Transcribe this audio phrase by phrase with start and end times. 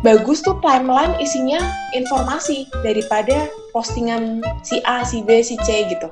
[0.00, 1.60] bagus tuh timeline isinya
[1.92, 6.08] informasi daripada postingan si A, si B, si C gitu.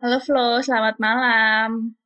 [0.00, 1.96] Halo Flo, selamat malam.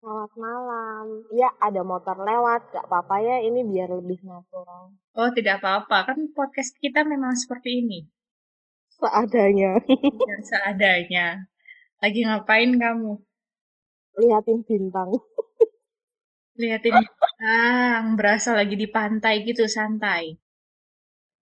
[0.00, 1.04] Selamat malam.
[1.36, 2.72] Ya, ada motor lewat.
[2.72, 4.96] Gak apa-apa ya, ini biar lebih natural.
[5.12, 6.08] Oh, tidak apa-apa.
[6.08, 8.08] Kan podcast kita memang seperti ini.
[8.96, 9.76] Seadanya.
[10.00, 11.26] Dan seadanya.
[12.00, 13.31] Lagi ngapain kamu?
[14.18, 15.08] Lihatin bintang.
[16.60, 18.02] Lihatin bintang.
[18.18, 20.36] Berasa lagi di pantai gitu, santai.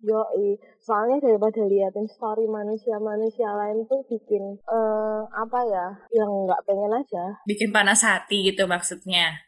[0.00, 6.96] Yoi, soalnya daripada liatin story manusia-manusia lain tuh bikin uh, apa ya, yang nggak pengen
[6.96, 7.36] aja.
[7.44, 9.44] Bikin panas hati gitu maksudnya.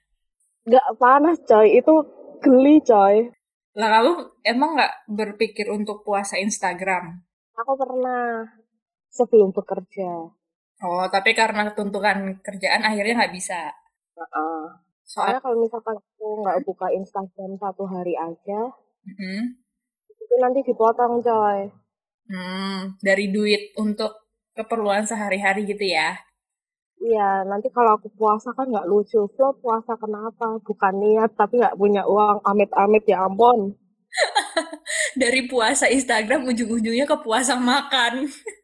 [0.68, 1.94] Nggak panas coy, itu
[2.44, 3.32] geli coy.
[3.80, 4.12] Lah kamu
[4.44, 7.24] emang nggak berpikir untuk puasa Instagram?
[7.56, 8.44] Aku pernah
[9.08, 10.36] sebelum bekerja.
[10.82, 13.70] Oh, tapi karena tuntutan kerjaan akhirnya nggak bisa.
[14.18, 14.66] Uh.
[15.06, 18.60] Soalnya kalau misalkan aku nggak buka Instagram satu hari aja,
[19.06, 19.62] mm -hmm
[20.32, 21.68] itu nanti dipotong coy.
[22.32, 26.16] Hmm, dari duit untuk keperluan sehari-hari gitu ya?
[27.02, 29.28] Iya, nanti kalau aku puasa kan nggak lucu.
[29.36, 30.56] Flo puasa kenapa?
[30.64, 32.40] Bukan niat, tapi nggak punya uang.
[32.48, 33.76] Amit-amit ya ampun.
[35.20, 38.24] dari puasa Instagram ujung-ujungnya ke puasa makan.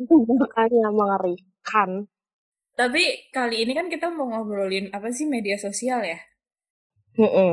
[0.00, 2.04] Makanya mengerikan.
[2.76, 6.20] Tapi kali ini kan kita mau ngobrolin apa sih media sosial ya?
[7.16, 7.52] Mm -mm.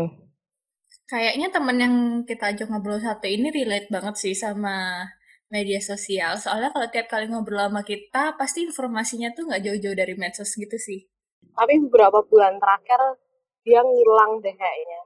[1.08, 1.96] Kayaknya temen yang
[2.28, 5.08] kita ajak ngobrol satu ini relate banget sih sama
[5.48, 6.36] media sosial.
[6.36, 10.76] Soalnya kalau tiap kali ngobrol sama kita, pasti informasinya tuh nggak jauh-jauh dari medsos gitu
[10.76, 11.08] sih.
[11.54, 13.22] Tapi beberapa bulan terakhir,
[13.64, 15.02] dia ngilang deh kayaknya.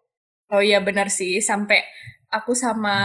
[0.55, 1.83] Oh iya benar sih, sampai
[2.31, 2.95] aku sama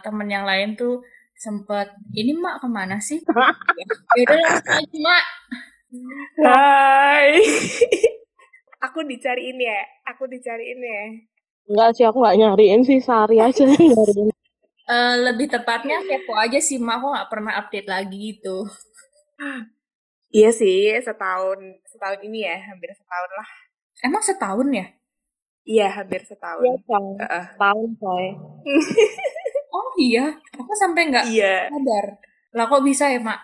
[0.00, 1.04] temen yang lain tuh
[1.38, 3.22] sempet, ini mak ke mana sih?
[4.18, 5.24] Yaudah langsung aja mak.
[6.42, 7.38] Hai.
[8.86, 11.02] aku dicariin ya, aku dicariin ya.
[11.70, 14.34] Enggak sih, aku nggak nyariin sih, Sari aja nyariin.
[14.88, 16.98] Uh, lebih tepatnya kepo aja sih, mak.
[16.98, 18.66] Aku nggak pernah update lagi gitu.
[20.28, 21.56] Iya sih, setahun
[21.88, 23.48] setahun ini ya, hampir setahun lah.
[24.04, 24.86] Emang setahun ya?
[25.64, 26.64] Iya, hampir setahun.
[26.64, 27.08] Iya, coy.
[27.16, 27.44] Uh.
[27.48, 28.26] Setahun, coy.
[29.98, 31.66] oh iya, aku sampai nggak iya.
[31.66, 32.06] sadar.
[32.54, 33.40] Lah kok bisa ya, mak?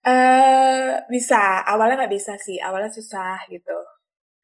[0.00, 1.60] Eh uh, bisa.
[1.68, 2.56] Awalnya nggak bisa sih.
[2.56, 3.76] Awalnya susah gitu.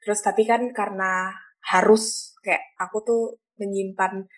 [0.05, 1.33] Terus tapi kan karena
[1.73, 3.23] harus kayak aku tuh
[3.57, 4.29] menyimpan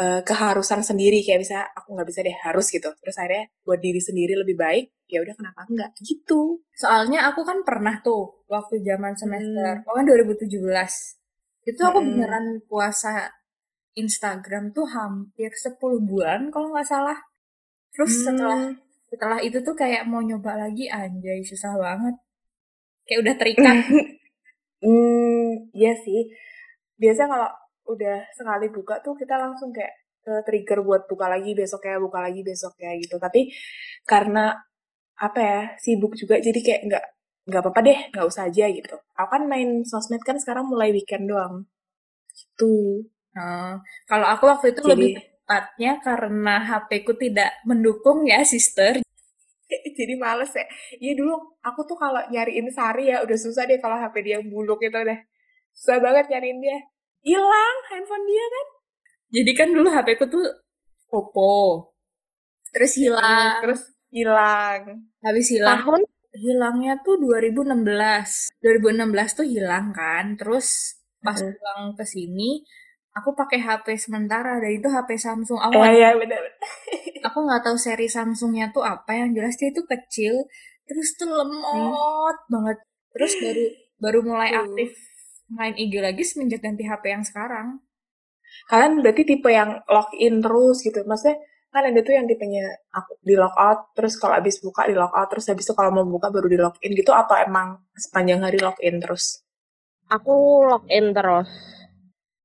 [0.00, 4.00] uh, keharusan sendiri kayak bisa aku nggak bisa deh harus gitu terus akhirnya buat diri
[4.00, 9.14] sendiri lebih baik ya udah kenapa enggak gitu soalnya aku kan pernah tuh waktu zaman
[9.14, 9.86] semester hmm.
[9.86, 10.48] kan 2017
[11.62, 12.08] itu aku hmm.
[12.08, 13.30] beneran puasa
[13.92, 15.76] Instagram tuh hampir 10
[16.08, 17.18] bulan kalau nggak salah.
[17.92, 18.24] Terus hmm.
[18.24, 18.60] setelah
[19.12, 22.16] setelah itu tuh kayak mau nyoba lagi anjay susah banget.
[23.04, 23.78] Kayak udah terikat.
[24.82, 26.26] Hmm iya sih.
[26.98, 27.46] Biasa kalau
[27.94, 29.94] udah sekali buka tuh kita langsung kayak
[30.26, 33.14] ke trigger buat buka lagi besok ya buka lagi besok ya gitu.
[33.22, 33.46] Tapi
[34.02, 34.50] karena
[35.22, 37.04] apa ya sibuk juga jadi kayak nggak
[37.46, 38.96] nggak apa-apa deh nggak usah aja gitu.
[39.14, 41.70] Aku kan main sosmed kan sekarang mulai weekend doang.
[42.34, 43.06] Gitu
[43.36, 45.12] nah, kalau aku waktu itu jadi, lebih
[45.52, 49.02] tepatnya karena HP ku tidak mendukung ya sister.
[49.98, 50.64] Jadi males ya.
[50.96, 54.80] Iya dulu aku tuh kalau nyariin Sari ya udah susah deh kalau HP dia buluk
[54.80, 55.20] itu deh.
[55.76, 56.78] Susah banget nyariin dia.
[57.20, 58.66] Hilang handphone dia kan.
[59.32, 60.44] Jadi kan dulu HP ku tuh
[61.12, 61.92] Oppo.
[62.72, 65.04] Terus hilang terus hilang.
[65.20, 65.84] Habis hilang.
[65.84, 66.00] Tahun?
[66.32, 70.40] Hilangnya tuh 2016 2016 tuh hilang kan.
[70.40, 72.64] Terus pas pulang ke sini
[73.12, 75.92] aku pakai HP sementara dan itu HP Samsung awal.
[75.92, 76.40] Eh, ya, bener.
[77.26, 80.34] aku nggak tahu seri Samsungnya tuh apa yang jelas dia itu kecil
[80.82, 82.50] terus tuh lemot hmm.
[82.50, 82.78] banget
[83.14, 83.64] terus baru
[84.02, 84.60] baru mulai hmm.
[84.66, 84.90] aktif
[85.52, 87.80] main IG lagi semenjak ganti HP yang sekarang.
[88.68, 91.04] Kalian berarti tipe yang login terus gitu.
[91.04, 91.40] Maksudnya
[91.72, 95.48] kan ada tuh yang tipenya aku di logout terus kalau habis buka di logout terus
[95.48, 99.40] habis itu kalau mau buka baru di login gitu atau emang sepanjang hari login terus?
[100.12, 101.48] Aku login terus.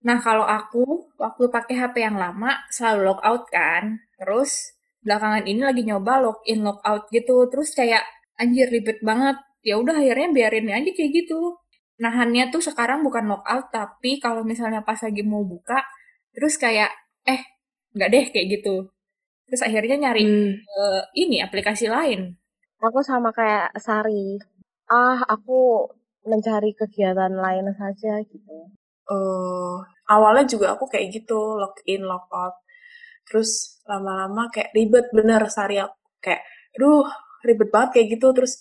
[0.07, 4.71] Nah kalau aku waktu pakai HP yang lama selalu logout kan, terus
[5.04, 8.07] belakangan ini lagi nyoba login logout gitu, terus kayak
[8.39, 9.36] anjir ribet banget.
[9.68, 11.59] Ya udah akhirnya biarin aja kayak gitu.
[12.00, 15.83] Nahannya tuh sekarang bukan lockout tapi kalau misalnya pas lagi mau buka
[16.31, 16.94] terus kayak
[17.27, 17.42] eh
[17.92, 18.88] nggak deh kayak gitu.
[19.50, 20.51] Terus akhirnya nyari hmm.
[20.71, 22.38] uh, ini aplikasi lain.
[22.80, 24.39] Aku sama kayak Sari.
[24.88, 25.89] Ah aku
[26.24, 28.71] mencari kegiatan lain saja gitu.
[29.07, 32.56] Uh, awalnya juga aku kayak gitu login logout
[33.27, 36.42] terus lama-lama kayak ribet bener Sari aku kayak
[36.75, 37.07] aduh
[37.44, 38.59] ribet banget kayak gitu terus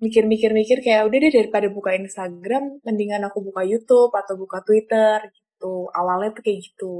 [0.00, 5.92] mikir-mikir-mikir kayak udah deh daripada buka Instagram, mendingan aku buka YouTube atau buka Twitter gitu.
[5.92, 6.94] Awalnya tuh kayak gitu.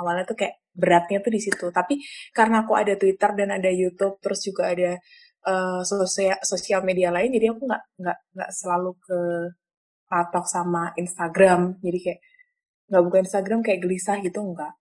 [0.00, 1.66] Awalnya tuh kayak beratnya tuh di situ.
[1.68, 2.00] Tapi
[2.32, 4.96] karena aku ada Twitter dan ada YouTube, terus juga ada
[5.44, 9.18] uh, sosial sosial media lain, jadi aku nggak nggak nggak selalu ke
[10.08, 11.76] patok sama Instagram.
[11.84, 12.20] Jadi kayak
[12.90, 14.74] nggak buka Instagram kayak gelisah gitu enggak.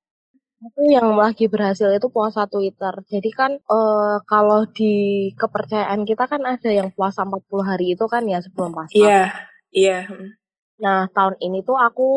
[0.59, 2.91] Aku yang lagi berhasil itu puasa Twitter.
[3.07, 8.27] Jadi kan uh, kalau di kepercayaan kita kan ada yang puasa 40 hari itu kan
[8.27, 8.91] ya sebelum puasa.
[8.91, 9.27] Iya, yeah,
[9.71, 9.99] iya.
[10.03, 10.35] Yeah.
[10.83, 12.09] Nah, tahun ini tuh aku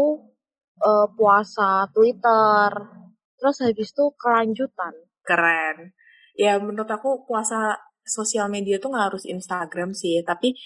[0.82, 2.70] uh, puasa Twitter.
[3.38, 4.94] Terus habis itu kelanjutan.
[5.22, 5.94] Keren.
[6.34, 10.58] Ya menurut aku puasa sosial media tuh nggak harus Instagram sih, tapi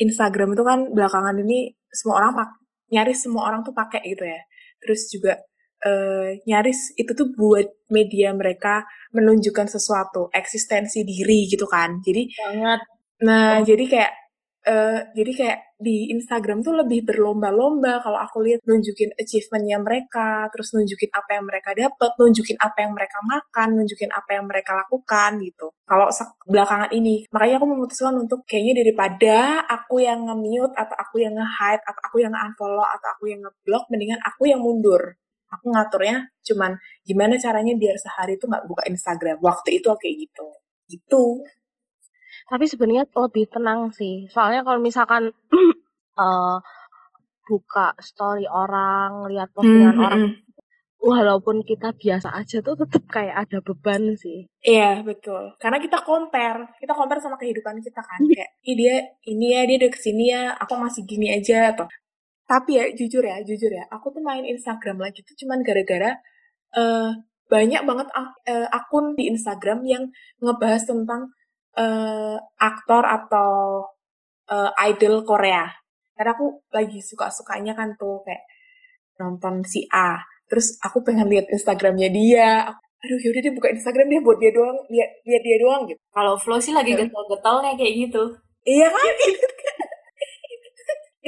[0.00, 2.48] Instagram itu kan belakangan ini semua orang pak
[2.88, 4.40] nyaris semua orang tuh pakai gitu ya.
[4.78, 5.38] Terus juga
[5.84, 8.82] uh, nyaris itu tuh buat media mereka
[9.14, 12.80] menunjukkan sesuatu eksistensi diri gitu kan jadi banget
[13.18, 13.66] nah oh.
[13.66, 14.12] jadi kayak
[14.66, 18.02] uh, jadi kayak di Instagram tuh lebih berlomba-lomba.
[18.02, 22.92] Kalau aku lihat nunjukin achievementnya mereka terus nunjukin apa yang mereka dapat nunjukin apa yang
[22.98, 25.70] mereka makan nunjukin apa yang mereka lakukan gitu.
[25.86, 26.10] Kalau
[26.50, 29.36] belakangan ini makanya aku memutuskan untuk kayaknya daripada
[29.70, 33.84] aku yang nge-mute atau aku yang nge-hide atau aku yang nge-unfollow atau aku yang nge-block
[33.94, 35.14] mendingan aku yang mundur.
[35.48, 36.76] Aku ngaturnya cuman
[37.06, 39.40] gimana caranya biar sehari itu nggak buka Instagram.
[39.40, 40.48] Waktu itu kayak gitu.
[40.88, 41.24] Gitu
[42.48, 44.24] tapi sebenarnya lebih tenang sih.
[44.32, 45.30] Soalnya kalau misalkan
[46.16, 46.58] uh,
[47.48, 50.36] buka story orang lihat postingan hmm, orang hmm.
[51.00, 54.48] walaupun kita biasa aja tuh tetap kayak ada beban sih.
[54.60, 55.56] Iya betul.
[55.56, 56.76] Karena kita compare.
[56.76, 58.20] Kita compare sama kehidupan kita kan.
[58.24, 58.96] Kayak ini dia
[59.28, 61.88] ini ya dia udah ke sini ya aku masih gini aja atau
[62.48, 66.16] tapi ya jujur ya jujur ya aku tuh main Instagram lagi tuh cuman gara-gara
[66.72, 67.12] uh,
[67.48, 70.08] banyak banget ak uh, akun di Instagram yang
[70.40, 71.28] ngebahas tentang
[71.78, 73.86] uh, aktor atau
[74.50, 75.70] uh, idol Korea
[76.18, 78.42] karena aku lagi suka-sukanya kan tuh kayak
[79.22, 80.18] nonton si A
[80.50, 82.66] terus aku pengen lihat Instagramnya dia
[82.98, 86.34] aduh yaudah dia buka Instagram dia buat dia doang lihat lihat dia doang gitu kalau
[86.34, 87.06] Flo sih lagi iya.
[87.06, 88.22] getol-getolnya kayak gitu
[88.66, 89.14] iya kan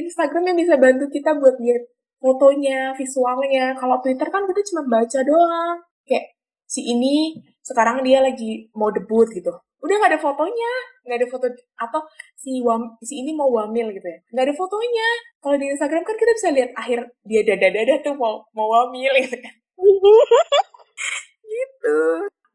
[0.03, 1.87] Instagram yang bisa bantu kita buat lihat
[2.21, 3.75] fotonya, visualnya.
[3.75, 5.77] Kalau Twitter kan kita cuma baca doang.
[6.05, 6.37] Kayak
[6.69, 9.51] si ini sekarang dia lagi mau debut gitu.
[9.91, 10.73] Udah nggak ada fotonya,
[11.03, 12.01] nggak ada foto atau
[12.39, 15.09] si wam, si ini mau wamil gitu ya, nggak ada fotonya.
[15.43, 19.35] Kalau di Instagram kan kita bisa lihat akhir dia dada-dada tuh mau mau wamil gitu
[19.35, 19.55] kan.
[21.51, 21.99] gitu.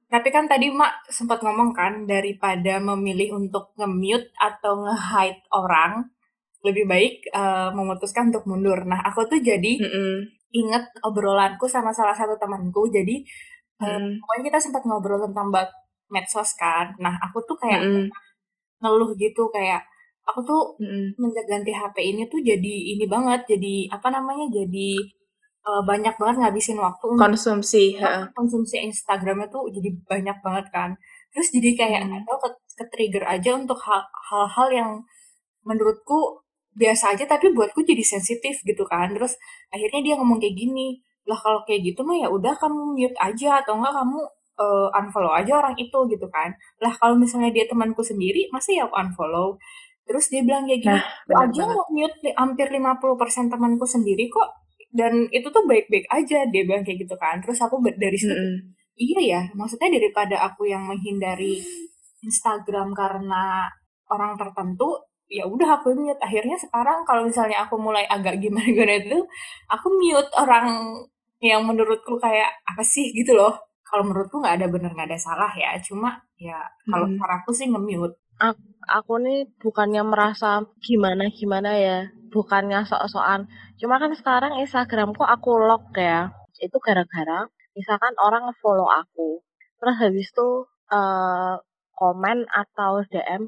[0.08, 6.08] Tapi kan tadi Mak sempat ngomong kan daripada memilih untuk nge-mute atau nge-hide orang,
[6.64, 8.80] lebih baik uh, memutuskan untuk mundur.
[8.88, 10.16] Nah, aku tuh jadi mm -mm.
[10.56, 12.88] inget obrolanku sama salah satu temanku.
[12.88, 13.28] Jadi
[13.76, 13.84] mm.
[13.84, 15.68] uh, pokoknya kita sempat ngobrol tentang bak
[16.12, 16.94] medsos kan.
[17.02, 18.08] Nah, aku tuh kayak mm
[18.76, 19.82] ngeluh gitu kayak
[20.28, 21.06] aku tuh mm -mm.
[21.18, 24.46] menjak ganti HP ini tuh jadi ini banget, jadi apa namanya?
[24.52, 25.00] Jadi
[25.64, 30.90] uh, banyak banget ngabisin waktu konsumsi, untuk konsumsi Instagramnya tuh jadi banyak banget kan.
[31.34, 32.16] Terus jadi kayak mm.
[32.28, 34.90] atau ke, ke trigger aja untuk hal-hal yang
[35.66, 39.40] menurutku biasa aja tapi buatku jadi sensitif gitu kan terus
[39.72, 43.64] akhirnya dia ngomong kayak gini lah kalau kayak gitu mah ya udah kamu mute aja
[43.64, 44.20] atau enggak kamu
[44.60, 46.56] uh, unfollow aja orang itu gitu kan.
[46.82, 49.60] Lah kalau misalnya dia temanku sendiri masa ya aku unfollow?
[50.06, 54.50] Terus dia bilang kayak gini nah, aja mau mute hampir 50% temanku sendiri kok?
[54.96, 57.42] Dan itu tuh baik-baik aja dia bilang kayak gitu kan.
[57.44, 58.60] Terus aku dari situ mm -hmm.
[58.96, 61.60] iya ya maksudnya daripada aku yang menghindari
[62.24, 63.68] Instagram karena
[64.08, 66.22] orang tertentu ya udah aku mute.
[66.22, 69.20] Akhirnya sekarang kalau misalnya aku mulai agak gimana gimana itu
[69.68, 70.70] aku mute orang
[71.44, 73.12] yang menurutku kayak apa sih?
[73.12, 76.60] gitu loh kalau menurutku nggak ada bener nggak ada salah ya cuma ya
[76.92, 77.24] kalau hmm.
[77.24, 78.60] aku sih nge-mute aku,
[78.92, 83.48] aku nih bukannya merasa gimana gimana ya bukannya sok-sokan
[83.80, 89.40] cuma kan sekarang Instagramku aku lock ya itu gara-gara misalkan orang follow aku
[89.80, 91.56] terus habis itu uh,
[91.96, 93.48] komen atau DM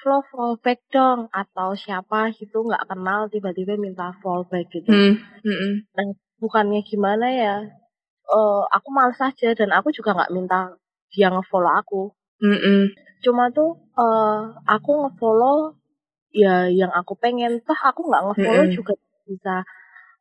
[0.00, 4.92] Flo fallback dong atau siapa gitu nggak kenal tiba-tiba minta fallback gitu.
[4.92, 5.16] Hmm.
[5.40, 5.88] Hmm.
[5.96, 6.06] Dan
[6.44, 7.56] bukannya gimana ya?
[8.24, 10.74] Uh, aku males aja dan aku juga nggak minta
[11.12, 12.02] dia ngefollow aku.
[12.40, 12.90] Hmm.
[13.20, 15.76] Cuma tuh uh, aku ngefollow
[16.32, 17.60] ya yang aku pengen.
[17.62, 18.74] Toh aku nggak ngefollow hmm.
[18.74, 19.56] juga bisa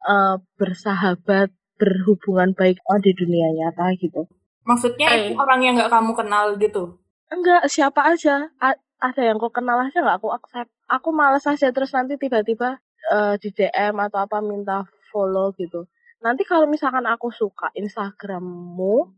[0.08, 4.28] uh, bersahabat berhubungan baik oh, di dunia nyata gitu.
[4.64, 5.36] Maksudnya eh.
[5.36, 7.00] orang yang nggak kamu kenal gitu?
[7.28, 8.48] Enggak, siapa aja.
[8.62, 12.80] A ada yang kok kenal aja nggak aku accept aku males aja terus nanti tiba-tiba
[13.12, 15.84] uh, di DM atau apa minta follow gitu
[16.24, 19.12] nanti kalau misalkan aku suka Instagrammu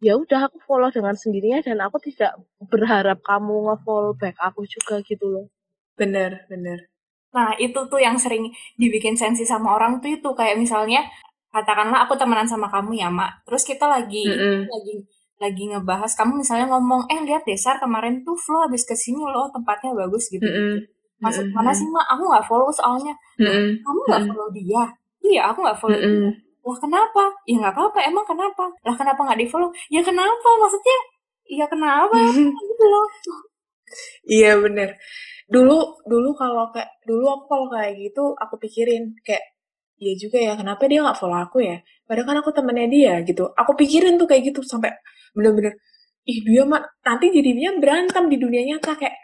[0.00, 2.36] ya udah aku follow dengan sendirinya dan aku tidak
[2.72, 5.46] berharap kamu nge-follow back aku juga gitu loh
[5.96, 6.96] bener bener
[7.36, 8.48] Nah, itu tuh yang sering
[8.80, 11.04] dibikin sensi sama orang tuh itu kayak misalnya
[11.52, 13.44] katakanlah aku temenan sama kamu ya, Mak.
[13.44, 14.58] Terus kita lagi mm -mm.
[14.72, 14.94] lagi
[15.36, 19.52] lagi ngebahas kamu misalnya ngomong, "Eh, lihat Desar kemarin tuh Flo habis ke sini loh,
[19.52, 20.76] tempatnya bagus gitu." Mm -mm.
[21.20, 22.08] Maksud mana sih, Mak?
[22.16, 23.12] Aku nggak follow soalnya.
[23.36, 23.68] Mm -mm.
[23.84, 24.82] Kamu nggak follow dia?
[25.20, 26.20] Iya, aku nggak follow Mm -mm.
[26.24, 26.32] dia.
[26.66, 27.22] Lah kenapa?
[27.48, 27.98] Ya nggak apa-apa.
[28.10, 28.64] Emang kenapa?
[28.86, 29.70] Lah kenapa nggak di follow?
[29.94, 30.48] Ya kenapa?
[30.62, 30.98] Maksudnya,
[31.58, 32.16] ya kenapa?
[32.70, 33.06] gitu loh.
[34.26, 34.88] Iya bener.
[35.54, 35.76] Dulu
[36.10, 39.44] dulu kalau kayak dulu aku kalau kayak gitu aku pikirin kayak
[40.02, 41.76] iya juga ya kenapa dia nggak follow aku ya?
[42.08, 43.42] Padahal kan aku temennya dia gitu.
[43.60, 44.90] Aku pikirin tuh kayak gitu sampai
[45.36, 45.74] bener-bener
[46.26, 49.14] ih dia mah nanti jadinya berantem di dunia nyata kayak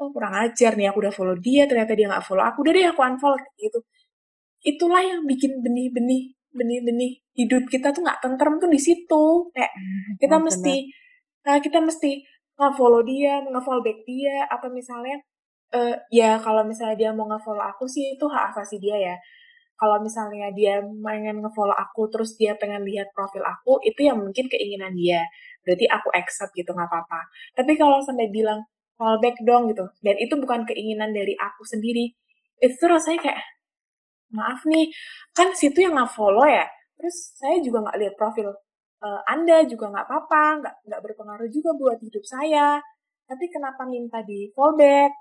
[0.00, 2.86] oh kurang ajar nih aku udah follow dia ternyata dia nggak follow aku udah deh
[2.92, 3.78] aku unfollow gitu
[4.70, 9.24] itulah yang bikin benih-benih benih-benih hidup kita tuh nggak tentrem tuh di situ.
[9.52, 9.72] Kayak
[10.20, 10.46] kita Benar.
[10.48, 10.74] mesti
[11.42, 12.10] nah kita mesti
[12.54, 15.18] nge-follow dia nge-follow back dia atau misalnya
[15.72, 19.16] eh ya kalau misalnya dia mau nge-follow aku sih itu hak asasi dia ya.
[19.80, 24.46] Kalau misalnya dia pengen nge-follow aku terus dia pengen lihat profil aku itu yang mungkin
[24.46, 25.26] keinginan dia.
[25.66, 27.20] Berarti aku accept gitu nggak apa-apa.
[27.58, 28.62] Tapi kalau sampai bilang
[29.02, 32.14] follow back dong gitu dan itu bukan keinginan dari aku sendiri
[32.62, 33.40] itu rasanya kayak
[34.36, 34.88] maaf nih
[35.36, 36.66] kan situ yang nge-follow ya?
[36.98, 38.48] Terus saya juga nggak lihat profil
[39.02, 42.80] eh, anda juga nggak apa-apa nggak nggak berpengaruh juga buat hidup saya.
[43.28, 45.12] Tapi kenapa minta di fallback?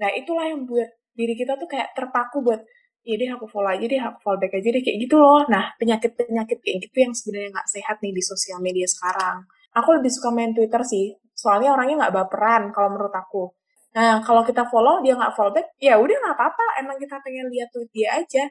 [0.00, 2.60] Nah itulah yang buat diri kita tuh kayak terpaku buat
[3.04, 5.42] ya deh aku follow aja deh aku follow back aja deh kayak gitu loh.
[5.50, 9.44] Nah penyakit penyakit kayak gitu yang sebenarnya nggak sehat nih di sosial media sekarang.
[9.74, 13.50] Aku lebih suka main Twitter sih soalnya orangnya nggak baperan kalau menurut aku
[13.94, 17.46] nah kalau kita follow dia nggak follow back ya udah nggak apa-apa emang kita pengen
[17.48, 18.44] lihat tweet dia aja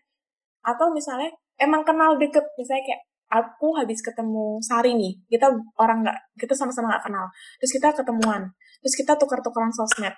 [0.64, 3.02] atau misalnya emang kenal deket misalnya kayak
[3.34, 7.26] aku habis ketemu Sari nih kita orang nggak kita sama-sama nggak kenal
[7.60, 8.42] terus kita ketemuan
[8.80, 10.16] terus kita tukar-tukaran sosmed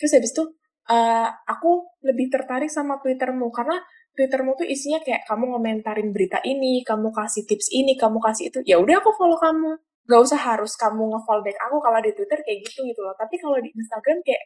[0.00, 0.44] terus habis itu
[0.88, 3.80] uh, aku lebih tertarik sama Twittermu karena
[4.14, 8.62] Twittermu tuh isinya kayak kamu ngomentarin berita ini, kamu kasih tips ini, kamu kasih itu.
[8.62, 9.74] Ya udah aku follow kamu.
[10.04, 13.16] Gak usah harus kamu nge-follow back aku kalau di Twitter kayak gitu gitu loh.
[13.16, 14.42] Tapi kalau di Instagram kayak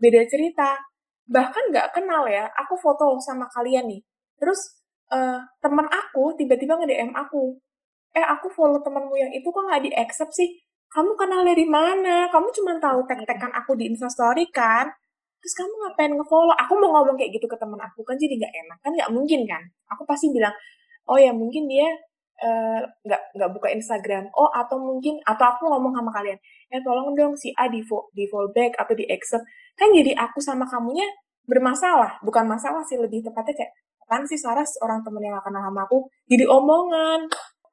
[0.00, 0.70] beda cerita.
[1.28, 4.00] Bahkan gak kenal ya, aku foto sama kalian nih.
[4.40, 4.60] Terus
[5.12, 7.56] uh, teman aku tiba-tiba nge-DM aku.
[8.12, 10.48] Eh aku follow temanmu yang itu kok gak di-accept sih?
[10.92, 12.28] Kamu kenal dari mana?
[12.28, 14.92] Kamu cuma tahu tag-tagan aku di Instastory kan?
[15.42, 18.54] terus kamu ngapain ngefollow aku mau ngomong kayak gitu ke temen aku kan jadi nggak
[18.62, 20.54] enak kan nggak mungkin kan aku pasti bilang
[21.10, 21.90] oh ya mungkin dia
[23.06, 24.26] nggak uh, nggak buka Instagram.
[24.34, 26.38] Oh atau mungkin atau aku ngomong sama kalian
[26.72, 27.84] eh tolong dong si A di
[28.16, 29.44] di fallback atau di accept.
[29.78, 31.06] Kan jadi aku sama kamunya
[31.46, 33.72] bermasalah bukan masalah sih lebih tepatnya kayak
[34.06, 36.08] kan sih Saras orang temen yang kenal sama aku.
[36.26, 37.30] Jadi omongan.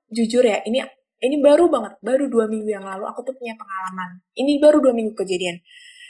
[0.09, 0.81] Jujur ya ini
[1.21, 4.21] ini baru banget baru dua minggu yang lalu aku tuh punya pengalaman.
[4.37, 5.57] Ini baru dua minggu kejadian.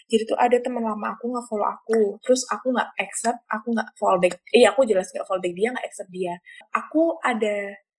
[0.10, 3.90] Jadi tuh ada teman lama aku nggak follow aku terus aku nggak accept aku nggak
[3.94, 6.34] follow back iya aku jelas nggak follow back dia nggak accept dia.
[6.74, 7.56] Aku ada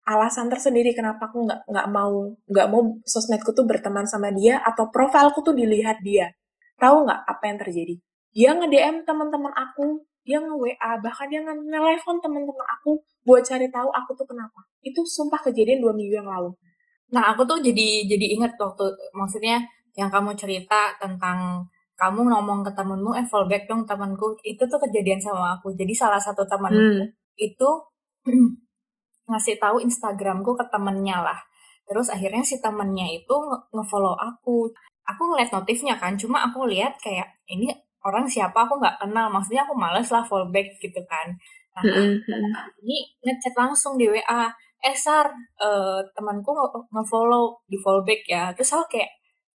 [0.09, 4.89] alasan tersendiri kenapa aku nggak nggak mau nggak mau sosmedku tuh berteman sama dia atau
[4.89, 6.33] profilku tuh dilihat dia.
[6.81, 7.95] Tahu nggak apa yang terjadi?
[8.31, 13.43] Dia nge DM teman-teman aku dia nge WA bahkan dia nge telepon teman-teman aku buat
[13.45, 14.61] cari tahu aku tuh kenapa.
[14.81, 16.57] Itu sumpah kejadian dua minggu yang lalu.
[17.13, 19.61] Nah aku tuh jadi jadi inget waktu maksudnya
[19.99, 21.67] yang kamu cerita tentang
[22.01, 25.77] kamu ngomong ke temenmu eh fallback dong temanku itu tuh kejadian sama aku.
[25.77, 27.07] Jadi salah satu temanku hmm.
[27.37, 27.69] itu
[29.31, 31.39] ngasih tahu Instagramku ke temennya lah.
[31.87, 33.35] Terus akhirnya si temennya itu
[33.75, 34.71] ngefollow aku.
[35.07, 37.71] Aku ngeliat notifnya kan cuma aku lihat kayak ini
[38.07, 38.67] orang siapa?
[38.67, 39.31] Aku nggak kenal.
[39.31, 41.35] Maksudnya aku males lah fallback gitu kan.
[41.79, 41.83] Nah
[42.83, 45.29] ini ngechat langsung di WA eh Sar
[45.61, 46.51] uh, temanku
[46.91, 48.51] ngefollow di fallback ya.
[48.55, 49.11] Terus aku kayak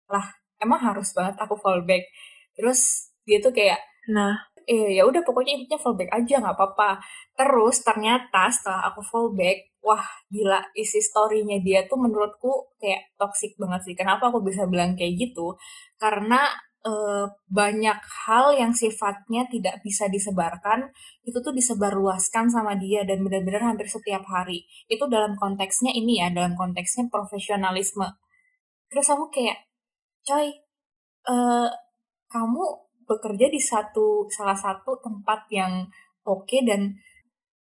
[0.10, 0.25] lah
[0.63, 2.08] emang harus banget aku fallback
[2.56, 3.80] terus dia tuh kayak
[4.12, 4.36] nah
[4.67, 7.00] eh ya udah pokoknya intinya fallback aja nggak apa-apa.
[7.38, 13.82] Terus ternyata setelah aku fallback wah gila isi storynya dia tuh menurutku kayak toxic banget
[13.88, 13.96] sih.
[14.00, 15.60] Kenapa aku bisa bilang kayak gitu?
[16.00, 16.48] Karena
[16.84, 20.91] eh, banyak hal yang sifatnya tidak bisa disebarkan
[21.27, 24.67] itu tuh disebarluaskan sama dia dan benar-benar hampir setiap hari.
[24.88, 28.08] Itu dalam konteksnya ini ya dalam konteksnya profesionalisme.
[28.91, 29.58] Terus aku kayak
[30.24, 30.48] coy
[31.27, 31.70] uh,
[32.32, 35.88] kamu bekerja di satu salah satu tempat yang
[36.24, 36.95] oke okay dan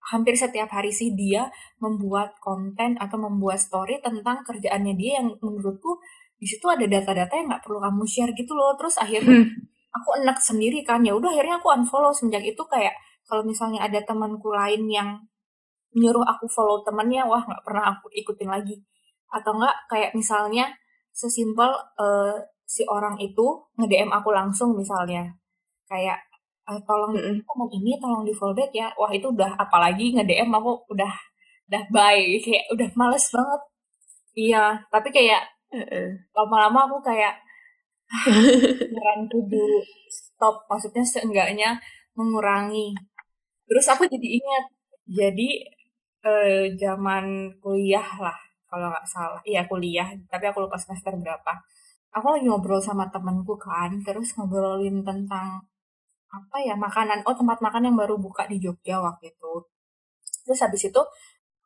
[0.08, 1.52] hampir setiap hari sih dia
[1.84, 6.00] membuat konten atau membuat story tentang kerjaannya dia yang menurutku
[6.38, 8.78] di situ ada data-data yang nggak perlu kamu share gitu loh.
[8.78, 9.50] Terus akhirnya hmm.
[9.98, 11.02] aku enak sendiri kan.
[11.02, 12.14] Ya udah akhirnya aku unfollow.
[12.14, 12.94] Semenjak itu kayak
[13.26, 15.10] kalau misalnya ada temanku lain yang
[15.98, 18.78] nyuruh aku follow temannya wah nggak pernah aku ikutin lagi.
[19.34, 20.70] Atau enggak kayak misalnya
[21.10, 25.24] sesimpel uh, si orang itu nge-DM aku langsung misalnya.
[25.88, 26.20] Kayak
[26.68, 27.36] uh, tolong mm -mm.
[27.48, 28.92] ngomong ini tolong di follow back ya.
[29.00, 31.14] Wah itu udah apalagi nge DM aku udah
[31.72, 32.24] udah bye.
[32.44, 33.62] Kayak udah males banget.
[34.38, 35.44] Iya tapi kayak
[36.36, 37.40] lama-lama aku kayak
[38.84, 39.64] beneran kudu
[40.12, 40.68] stop.
[40.68, 41.70] Maksudnya seenggaknya
[42.20, 42.92] mengurangi.
[43.68, 44.66] Terus aku jadi ingat
[45.08, 45.50] jadi
[46.28, 48.36] eh, zaman kuliah lah
[48.68, 49.40] kalau nggak salah.
[49.48, 51.56] Iya kuliah tapi aku lupa semester berapa
[52.16, 55.64] aku lagi ngobrol sama temenku kan terus ngobrolin tentang
[56.28, 59.54] apa ya makanan oh tempat makan yang baru buka di Jogja waktu itu.
[60.46, 61.02] Terus habis itu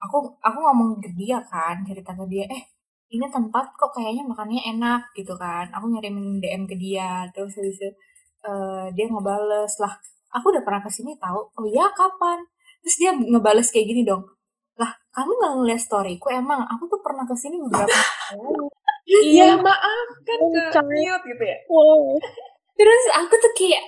[0.02, 2.64] aku aku ngomong ke dia kan cerita ke dia eh
[3.12, 5.66] ini tempat kok kayaknya makannya enak gitu kan.
[5.76, 7.90] Aku ngirimin DM ke dia terus habis itu
[8.48, 9.94] uh, dia ngebales lah
[10.34, 12.40] aku udah pernah ke sini tahu oh ya kapan?
[12.86, 14.26] Terus dia ngebales kayak gini dong
[14.82, 17.92] lah kamu nggak ngeliat storyku emang aku tuh pernah ke sini beberapa
[18.32, 18.66] kali
[19.08, 20.40] iya maaf kan
[20.74, 22.18] ke mute gitu ya wow.
[22.78, 23.86] terus aku tuh kayak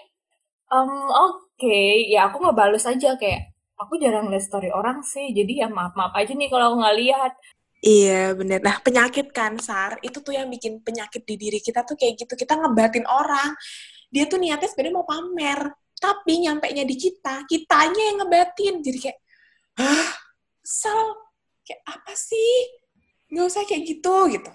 [0.73, 2.09] um, oke okay.
[2.09, 6.13] ya aku ngebales aja kayak aku jarang lihat story orang sih jadi ya maaf maaf
[6.15, 7.33] aja nih kalau aku nggak lihat
[7.83, 8.63] Iya bener.
[8.63, 12.39] Nah penyakit kan Sar, itu tuh yang bikin penyakit di diri kita tuh kayak gitu.
[12.39, 13.51] Kita ngebatin orang.
[14.07, 15.67] Dia tuh niatnya sebenarnya mau pamer.
[15.99, 18.79] Tapi nyampe nya di kita, kitanya yang ngebatin.
[18.79, 19.19] Jadi kayak,
[19.83, 20.15] hah?
[20.63, 20.95] Sel,
[21.67, 22.55] kayak apa sih?
[23.27, 24.51] Gak usah kayak gitu, gitu.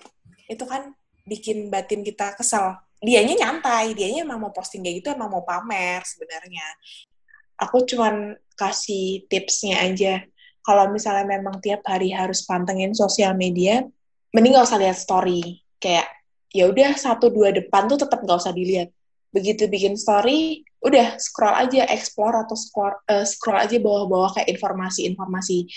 [0.49, 0.97] Itu kan
[1.29, 2.81] bikin batin kita kesel.
[2.99, 6.67] Dianya nyantai, dianya emang mau posting kayak gitu, emang mau pamer sebenarnya.
[7.63, 10.25] Aku cuman kasih tipsnya aja
[10.67, 13.87] kalau misalnya memang tiap hari harus pantengin sosial media,
[14.35, 15.63] mending gak usah lihat story.
[15.79, 16.11] Kayak
[16.51, 18.91] ya udah satu dua depan tuh tetap gak usah dilihat.
[19.31, 25.69] Begitu bikin story, udah scroll aja, explore atau scroll, uh, scroll aja bawah-bawah kayak informasi-informasi.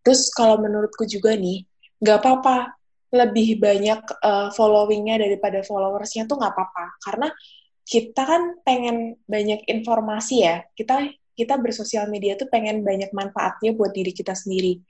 [0.00, 1.62] Terus kalau menurutku juga nih,
[2.00, 2.79] gak apa-apa
[3.10, 7.28] lebih banyak uh, followingnya daripada followersnya tuh nggak apa-apa karena
[7.82, 13.96] kita kan pengen banyak informasi ya kita kita bersosial media tuh pengen banyak manfaatnya buat
[13.96, 14.84] diri kita sendiri.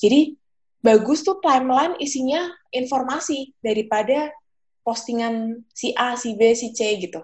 [0.00, 0.32] Jadi
[0.80, 4.32] bagus tuh timeline isinya informasi daripada
[4.80, 7.20] postingan si A, si B, si C gitu.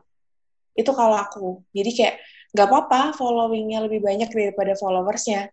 [0.77, 1.65] Itu kalau aku.
[1.73, 2.15] Jadi kayak
[2.53, 5.49] nggak apa-apa followingnya lebih banyak daripada followersnya.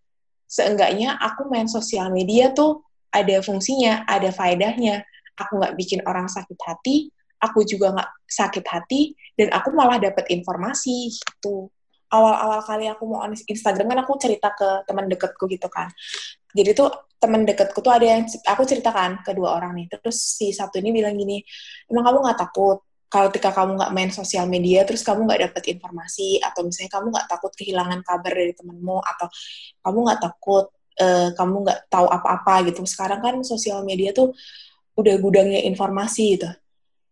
[0.46, 5.08] Seenggaknya aku main sosial media tuh ada fungsinya, ada faedahnya.
[5.40, 10.28] Aku nggak bikin orang sakit hati, aku juga nggak sakit hati, dan aku malah dapat
[10.32, 11.72] informasi gitu
[12.16, 15.90] awal-awal kali aku mau on Instagram kan aku cerita ke teman deketku gitu kan.
[16.56, 16.88] Jadi tuh
[17.20, 19.92] teman deketku tuh ada yang aku ceritakan ke dua orang nih.
[19.92, 21.44] Terus si satu ini bilang gini,
[21.92, 25.64] emang kamu nggak takut kalau ketika kamu nggak main sosial media terus kamu nggak dapet
[25.78, 29.28] informasi atau misalnya kamu nggak takut kehilangan kabar dari temenmu atau
[29.88, 30.66] kamu nggak takut
[31.02, 32.84] uh, kamu nggak tahu apa-apa gitu.
[32.88, 34.32] Sekarang kan sosial media tuh
[34.96, 36.50] udah gudangnya informasi gitu.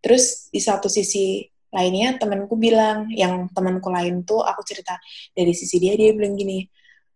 [0.03, 5.01] Terus di satu sisi lainnya temanku bilang yang temanku lain tuh aku cerita
[5.33, 6.61] dari sisi dia dia bilang gini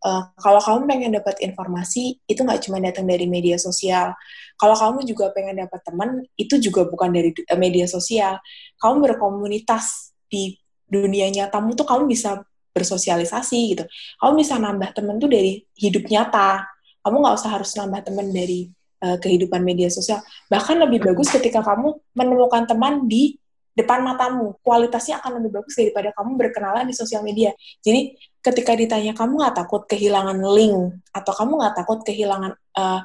[0.01, 0.09] e,
[0.41, 4.17] kalau kamu pengen dapat informasi itu nggak cuma datang dari media sosial
[4.57, 8.41] kalau kamu juga pengen dapat teman itu juga bukan dari media sosial
[8.81, 10.57] kamu berkomunitas di
[10.89, 12.41] dunia nyatamu tuh kamu bisa
[12.77, 13.83] bersosialisasi gitu
[14.21, 16.69] kamu bisa nambah temen tuh dari hidup nyata
[17.01, 18.69] kamu nggak usah harus nambah temen dari
[19.01, 23.41] uh, kehidupan media sosial bahkan lebih bagus ketika kamu menemukan teman di
[23.77, 24.57] depan matamu.
[24.65, 27.53] Kualitasnya akan lebih bagus daripada kamu berkenalan di sosial media.
[27.85, 33.01] Jadi ketika ditanya kamu nggak takut kehilangan link atau kamu nggak takut kehilangan eh,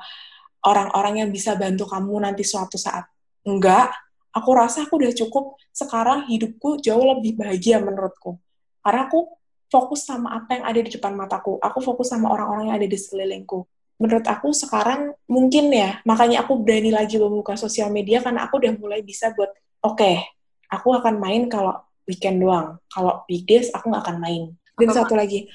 [0.65, 3.05] orang-orang yang bisa bantu kamu nanti suatu saat,
[3.45, 3.93] enggak.
[4.33, 5.61] Aku rasa aku udah cukup.
[5.77, 8.41] Sekarang hidupku jauh lebih bahagia menurutku.
[8.81, 9.29] Karena aku
[9.73, 11.57] fokus sama apa yang ada di depan mataku.
[11.57, 13.65] Aku fokus sama orang-orang yang ada di sekelilingku
[14.03, 18.75] menurut aku sekarang mungkin ya makanya aku berani lagi membuka sosial media karena aku udah
[18.75, 20.27] mulai bisa buat oke okay,
[20.67, 22.79] aku akan main kalau weekend doang.
[22.91, 24.43] Kalau weekdays aku nggak akan main.
[24.75, 25.47] Dan Apa satu lagi,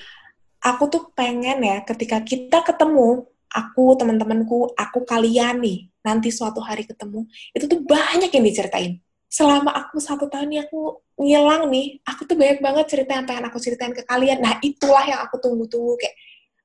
[0.62, 6.86] aku tuh pengen ya ketika kita ketemu, aku teman-temanku, aku kalian nih, nanti suatu hari
[6.86, 8.94] ketemu, itu tuh banyak yang diceritain.
[9.28, 13.46] Selama aku satu tahun nih aku ngilang nih, aku tuh banyak banget cerita yang pengen
[13.52, 14.40] aku ceritain ke kalian.
[14.40, 16.16] Nah itulah yang aku tunggu-tunggu kayak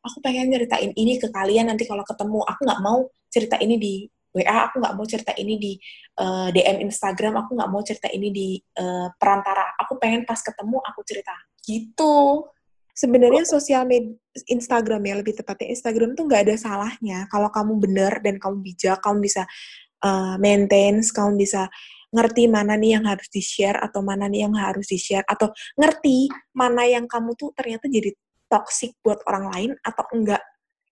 [0.02, 2.40] aku pengen ceritain ini ke kalian nanti kalau ketemu.
[2.46, 3.94] Aku nggak mau cerita ini di
[4.32, 5.72] WA aku nggak mau cerita ini di
[6.18, 8.48] uh, eh, DM Instagram aku nggak mau cerita ini di
[8.80, 11.36] uh, perantara aku pengen pas ketemu aku cerita
[11.68, 12.48] gitu
[12.96, 14.16] sebenarnya sosial media
[14.48, 18.98] Instagram ya lebih tepatnya Instagram tuh nggak ada salahnya kalau kamu bener dan kamu bijak
[19.04, 19.44] kamu bisa
[20.00, 21.68] uh, maintain kamu bisa
[22.12, 25.48] ngerti mana nih yang harus di-share atau mana nih yang harus di-share atau
[25.80, 28.12] ngerti mana yang kamu tuh ternyata jadi
[28.52, 30.44] toxic buat orang lain atau enggak.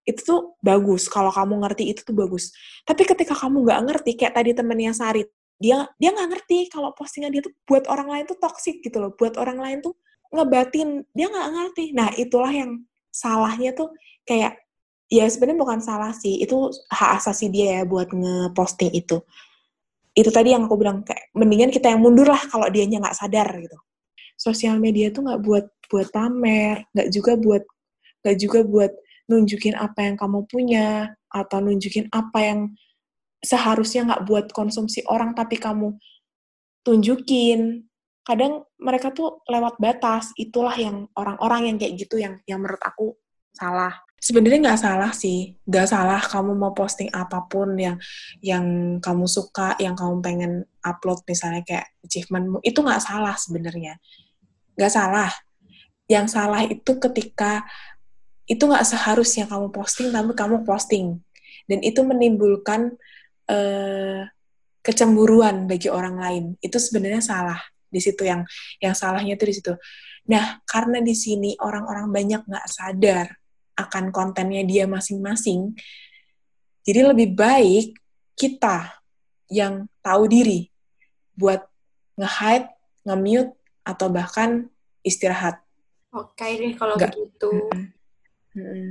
[0.08, 2.56] Itu tuh bagus kalau kamu ngerti itu tuh bagus.
[2.88, 5.22] Tapi ketika kamu nggak ngerti kayak tadi temennya Sari
[5.60, 9.12] dia dia nggak ngerti kalau postingan dia tuh buat orang lain tuh toxic gitu loh
[9.12, 9.92] buat orang lain tuh
[10.32, 11.84] ngebatin dia nggak ngerti.
[11.92, 12.80] Nah itulah yang
[13.12, 13.92] salahnya tuh
[14.24, 14.56] kayak
[15.10, 19.20] ya sebenarnya bukan salah sih itu hak asasi dia ya buat ngeposting itu
[20.14, 23.48] itu tadi yang aku bilang kayak mendingan kita yang mundur lah kalau dianya nggak sadar
[23.62, 23.78] gitu.
[24.34, 27.62] Sosial media tuh nggak buat buat pamer nggak juga buat
[28.22, 28.92] nggak juga buat
[29.30, 32.60] nunjukin apa yang kamu punya atau nunjukin apa yang
[33.40, 35.94] seharusnya nggak buat konsumsi orang tapi kamu
[36.82, 37.86] tunjukin.
[38.20, 43.16] Kadang mereka tuh lewat batas itulah yang orang-orang yang kayak gitu yang yang menurut aku
[43.54, 45.56] salah sebenarnya nggak salah sih.
[45.64, 47.96] Nggak salah kamu mau posting apa pun yang
[48.44, 48.64] yang
[49.00, 50.52] kamu suka yang kamu pengen
[50.84, 53.96] upload misalnya kayak achievementmu itu nggak salah sebenarnya.
[54.76, 55.32] Nggak salah.
[56.06, 57.64] Yang salah itu ketika
[58.44, 61.24] itu nggak seharusnya kamu posting tapi kamu posting.
[61.64, 62.92] Dan itu menimbulkan
[63.48, 64.20] uh,
[64.84, 66.44] kecemburuan bagi orang lain.
[66.60, 68.44] Itu sebenarnya salah di situ yang
[68.78, 69.72] yang salahnya itu di situ.
[70.28, 73.39] Nah karena di sini orang-orang banyak nggak sadar
[73.86, 75.74] akan kontennya dia masing-masing
[76.84, 77.96] jadi lebih baik
[78.36, 79.00] kita
[79.52, 80.72] yang tahu diri
[81.36, 81.60] buat
[82.16, 82.68] nge-hide,
[83.04, 83.52] nge-mute,
[83.84, 84.68] atau bahkan
[85.04, 85.60] istirahat.
[86.12, 87.12] Oke deh kalau Nggak.
[87.16, 87.50] begitu.
[87.70, 87.86] Mm
[88.56, 88.88] -hmm.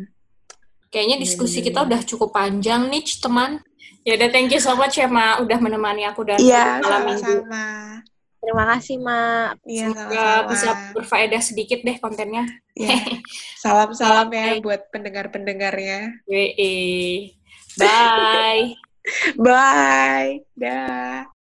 [0.89, 3.61] Kayaknya diskusi kita udah cukup panjang nih, teman.
[4.01, 7.45] Ya udah, thank you so much ya, Ma, udah menemani aku dan ya, malam minggu.
[8.39, 9.51] Terima kasih, Ma.
[9.67, 12.47] Iya, Semoga bisa berfaedah sedikit deh kontennya.
[12.71, 12.87] Ya.
[13.63, 16.23] Salam-salam ya buat pendengar-pendengarnya.
[17.75, 18.79] Bye.
[19.45, 20.31] Bye.
[20.55, 21.38] Dah.